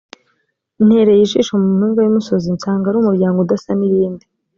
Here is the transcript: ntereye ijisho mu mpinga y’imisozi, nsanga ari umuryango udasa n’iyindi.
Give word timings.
ntereye 0.85 1.21
ijisho 1.23 1.53
mu 1.61 1.67
mpinga 1.77 1.99
y’imisozi, 2.03 2.47
nsanga 2.55 2.85
ari 2.87 2.97
umuryango 2.99 3.37
udasa 3.39 3.71
n’iyindi. 3.75 4.25